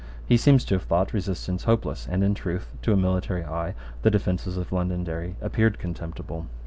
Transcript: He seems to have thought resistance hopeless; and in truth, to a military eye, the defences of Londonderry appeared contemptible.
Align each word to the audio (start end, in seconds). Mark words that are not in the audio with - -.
He 0.25 0.35
seems 0.35 0.65
to 0.65 0.73
have 0.73 0.81
thought 0.81 1.13
resistance 1.13 1.65
hopeless; 1.65 2.07
and 2.09 2.23
in 2.23 2.33
truth, 2.33 2.73
to 2.81 2.91
a 2.91 2.97
military 2.97 3.43
eye, 3.45 3.75
the 4.01 4.09
defences 4.09 4.57
of 4.57 4.71
Londonderry 4.71 5.35
appeared 5.41 5.77
contemptible. 5.77 6.47